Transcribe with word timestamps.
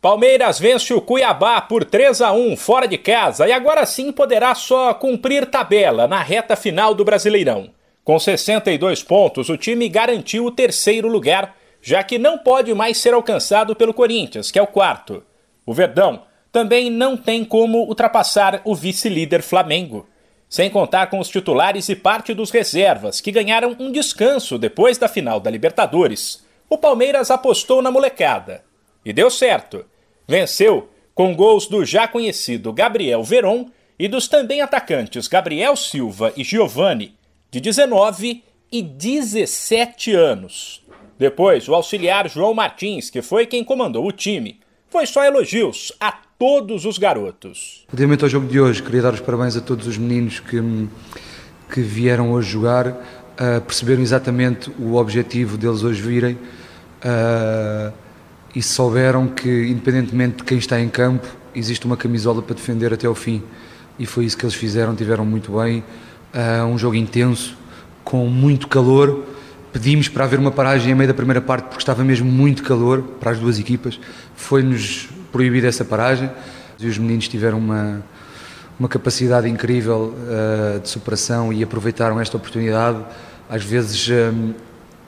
Palmeiras 0.00 0.60
vence 0.60 0.94
o 0.94 1.00
Cuiabá 1.00 1.60
por 1.60 1.84
3 1.84 2.22
a 2.22 2.32
1 2.32 2.56
fora 2.56 2.86
de 2.86 2.96
casa 2.96 3.48
e 3.48 3.52
agora 3.52 3.84
sim 3.84 4.12
poderá 4.12 4.54
só 4.54 4.94
cumprir 4.94 5.46
tabela 5.46 6.06
na 6.06 6.22
reta 6.22 6.54
final 6.54 6.94
do 6.94 7.04
Brasileirão. 7.04 7.70
Com 8.04 8.16
62 8.16 9.02
pontos, 9.02 9.48
o 9.48 9.56
time 9.56 9.88
garantiu 9.88 10.46
o 10.46 10.52
terceiro 10.52 11.08
lugar, 11.08 11.56
já 11.82 12.00
que 12.04 12.16
não 12.16 12.38
pode 12.38 12.72
mais 12.74 12.98
ser 12.98 13.12
alcançado 13.12 13.74
pelo 13.74 13.92
Corinthians, 13.92 14.52
que 14.52 14.58
é 14.60 14.62
o 14.62 14.68
quarto. 14.68 15.24
O 15.66 15.74
Verdão 15.74 16.22
também 16.52 16.90
não 16.90 17.16
tem 17.16 17.44
como 17.44 17.78
ultrapassar 17.78 18.60
o 18.64 18.76
vice-líder 18.76 19.42
Flamengo. 19.42 20.08
Sem 20.48 20.70
contar 20.70 21.08
com 21.08 21.18
os 21.18 21.28
titulares 21.28 21.88
e 21.88 21.96
parte 21.96 22.32
dos 22.32 22.52
reservas, 22.52 23.20
que 23.20 23.32
ganharam 23.32 23.74
um 23.80 23.90
descanso 23.90 24.58
depois 24.58 24.96
da 24.96 25.08
final 25.08 25.40
da 25.40 25.50
Libertadores. 25.50 26.46
O 26.70 26.78
Palmeiras 26.78 27.32
apostou 27.32 27.82
na 27.82 27.90
molecada 27.90 28.62
e 29.04 29.12
deu 29.12 29.30
certo. 29.30 29.86
Venceu 30.28 30.90
com 31.14 31.34
gols 31.34 31.66
do 31.66 31.86
já 31.86 32.06
conhecido 32.06 32.70
Gabriel 32.70 33.24
Veron 33.24 33.70
e 33.98 34.06
dos 34.06 34.28
também 34.28 34.60
atacantes 34.60 35.26
Gabriel 35.26 35.74
Silva 35.74 36.34
e 36.36 36.44
Giovani, 36.44 37.14
de 37.50 37.60
19 37.60 38.44
e 38.70 38.82
17 38.82 40.12
anos. 40.12 40.84
Depois, 41.18 41.66
o 41.66 41.74
auxiliar 41.74 42.28
João 42.28 42.52
Martins, 42.52 43.08
que 43.08 43.22
foi 43.22 43.46
quem 43.46 43.64
comandou 43.64 44.06
o 44.06 44.12
time, 44.12 44.60
foi 44.90 45.06
só 45.06 45.24
elogios 45.24 45.92
a 45.98 46.12
todos 46.38 46.84
os 46.84 46.98
garotos. 46.98 47.86
Relativamente 47.88 48.24
ao 48.24 48.30
jogo 48.30 48.46
de 48.46 48.60
hoje, 48.60 48.82
queria 48.82 49.02
dar 49.02 49.14
os 49.14 49.20
parabéns 49.20 49.56
a 49.56 49.62
todos 49.62 49.86
os 49.86 49.96
meninos 49.96 50.40
que, 50.40 50.60
que 51.72 51.80
vieram 51.80 52.32
hoje 52.32 52.50
jogar, 52.50 52.86
uh, 52.86 53.60
perceberam 53.66 54.02
exatamente 54.02 54.70
o 54.78 54.96
objetivo 54.96 55.56
deles 55.56 55.82
hoje 55.82 56.02
virem. 56.02 56.34
Uh, 56.34 58.07
e 58.58 58.62
souberam 58.62 59.28
que, 59.28 59.68
independentemente 59.68 60.38
de 60.38 60.42
quem 60.42 60.58
está 60.58 60.80
em 60.80 60.88
campo, 60.88 61.28
existe 61.54 61.86
uma 61.86 61.96
camisola 61.96 62.42
para 62.42 62.56
defender 62.56 62.92
até 62.92 63.08
o 63.08 63.14
fim. 63.14 63.40
E 63.96 64.04
foi 64.04 64.24
isso 64.24 64.36
que 64.36 64.44
eles 64.44 64.56
fizeram, 64.56 64.96
tiveram 64.96 65.24
muito 65.24 65.56
bem. 65.56 65.84
Uh, 66.34 66.66
um 66.66 66.76
jogo 66.76 66.96
intenso, 66.96 67.56
com 68.02 68.26
muito 68.26 68.66
calor. 68.66 69.24
Pedimos 69.72 70.08
para 70.08 70.24
haver 70.24 70.40
uma 70.40 70.50
paragem 70.50 70.90
em 70.90 70.94
meio 70.96 71.06
da 71.06 71.14
primeira 71.14 71.40
parte 71.40 71.66
porque 71.66 71.78
estava 71.78 72.02
mesmo 72.02 72.28
muito 72.28 72.64
calor 72.64 73.00
para 73.20 73.30
as 73.30 73.38
duas 73.38 73.60
equipas. 73.60 74.00
Foi-nos 74.34 75.08
proibida 75.30 75.68
essa 75.68 75.84
paragem 75.84 76.28
e 76.80 76.88
os 76.88 76.98
meninos 76.98 77.28
tiveram 77.28 77.58
uma, 77.58 78.02
uma 78.76 78.88
capacidade 78.88 79.48
incrível 79.48 80.16
uh, 80.16 80.80
de 80.80 80.88
superação 80.88 81.52
e 81.52 81.62
aproveitaram 81.62 82.20
esta 82.20 82.36
oportunidade. 82.36 82.98
Às 83.48 83.62
vezes 83.62 84.08
um, 84.08 84.52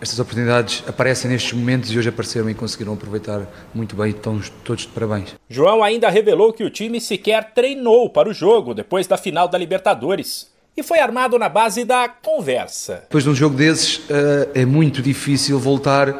estas 0.00 0.18
oportunidades 0.18 0.84
aparecem 0.86 1.30
nestes 1.30 1.52
momentos 1.52 1.90
e 1.90 1.98
hoje 1.98 2.08
apareceram 2.08 2.50
e 2.50 2.54
conseguiram 2.54 2.92
aproveitar 2.92 3.46
muito 3.74 3.96
bem. 3.96 4.10
Estão 4.10 4.40
todos 4.62 4.82
de 4.82 4.88
parabéns. 4.88 5.34
João 5.48 5.82
ainda 5.82 6.08
revelou 6.10 6.52
que 6.52 6.64
o 6.64 6.70
time 6.70 7.00
sequer 7.00 7.52
treinou 7.54 8.10
para 8.10 8.28
o 8.28 8.32
jogo 8.32 8.74
depois 8.74 9.06
da 9.06 9.16
final 9.16 9.48
da 9.48 9.56
Libertadores 9.56 10.50
e 10.76 10.82
foi 10.82 10.98
armado 10.98 11.38
na 11.38 11.48
base 11.48 11.84
da 11.84 12.08
conversa. 12.08 13.00
Depois 13.04 13.24
de 13.24 13.30
um 13.30 13.34
jogo 13.34 13.56
desses, 13.56 13.96
uh, 13.96 14.50
é 14.54 14.66
muito 14.66 15.00
difícil 15.00 15.58
voltar 15.58 16.10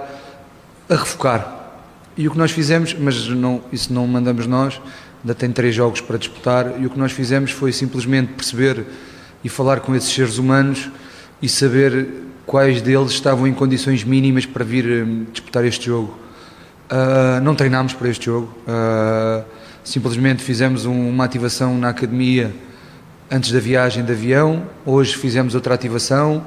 a 0.88 0.94
refocar. 0.94 1.54
E 2.16 2.27
o 2.27 2.30
que 2.30 2.38
nós 2.38 2.50
fizemos, 2.50 2.94
mas 2.94 3.28
não, 3.28 3.62
isso 3.70 3.92
não 3.92 4.06
mandamos 4.06 4.47
nós, 4.47 4.80
ainda 5.22 5.34
tem 5.34 5.52
três 5.52 5.74
jogos 5.74 6.00
para 6.00 6.16
disputar, 6.16 6.80
e 6.80 6.86
o 6.86 6.91
que 6.91 6.98
nós 6.98 7.12
fizemos 7.12 7.50
foi 7.50 7.72
simplesmente 7.72 8.32
perceber 8.32 8.86
e 9.44 9.48
falar 9.50 9.80
com 9.80 9.94
esses 9.94 10.10
seres 10.10 10.38
humanos 10.38 10.88
e 11.42 11.48
saber 11.50 12.08
quais 12.47 12.80
deles 12.80 13.11
estavam 13.11 13.47
em 13.47 13.52
condições 13.52 14.05
mínimas 14.05 14.47
para 14.47 14.64
vir 14.64 14.86
hum, 14.86 15.27
disputar 15.33 15.64
este 15.64 15.86
jogo. 15.86 16.16
Uh, 16.88 17.41
não 17.42 17.56
treinámos 17.56 17.92
para 17.92 18.08
este 18.08 18.27
jogo, 18.27 18.55
uh, 18.62 19.44
simplesmente 19.83 20.41
fizemos 20.44 20.86
um, 20.86 21.08
uma 21.08 21.25
ativação 21.25 21.77
na 21.77 21.88
academia 21.88 22.55
antes 23.28 23.50
da 23.50 23.58
viagem 23.58 24.05
de 24.05 24.12
avião. 24.12 24.62
Hoje 24.84 25.16
fizemos 25.16 25.56
outra 25.56 25.75
ativação, 25.75 26.47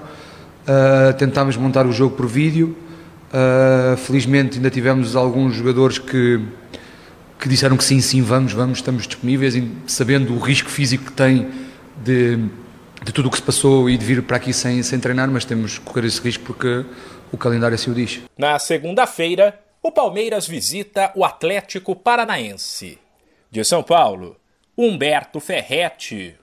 uh, 0.63 1.13
tentámos 1.18 1.57
montar 1.57 1.85
o 1.85 1.91
jogo 1.91 2.16
por 2.16 2.25
vídeo. 2.25 2.75
felizmente 3.97 4.57
ainda 4.57 4.69
tivemos 4.72 5.16
alguns 5.16 5.53
jogadores 5.56 6.00
que, 6.00 6.40
que 7.38 7.50
disseram 7.50 7.75
que 7.75 7.84
sim, 7.84 8.00
sim, 8.00 8.22
vamos, 8.22 8.53
vamos, 8.53 8.78
estamos 8.79 9.06
disponíveis, 9.06 9.62
sabendo 9.85 10.34
o 10.34 10.40
risco 10.40 10.69
físico 10.69 11.06
que 11.06 11.12
tem 11.12 11.47
de 12.03 12.40
de 13.04 13.12
tudo 13.12 13.28
o 13.28 13.32
que 13.32 13.38
se 13.38 13.44
passou 13.44 13.90
e 13.90 13.98
de 13.98 14.06
vir 14.06 14.22
para 14.24 14.38
aqui 14.38 14.54
sem, 14.54 14.82
sem 14.84 15.00
treinar, 15.00 15.30
mas 15.30 15.46
temos 15.46 15.80
que 15.80 15.86
correr 15.86 16.08
esse 16.08 16.22
risco 16.22 16.44
porque 16.44 16.86
o 17.32 17.38
calendário 17.38 17.76
assim 17.76 17.92
o 17.92 17.94
diz. 17.94 18.22
Na 18.38 18.60
segunda-feira, 18.60 19.60
o 19.82 19.92
Palmeiras 19.92 20.48
visita 20.48 21.12
o 21.16 21.24
Atlético 21.24 21.96
Paranaense. 21.96 23.00
De 23.50 23.64
São 23.64 23.82
Paulo, 23.82 24.36
Humberto 24.78 25.40
Ferretti, 25.40 26.36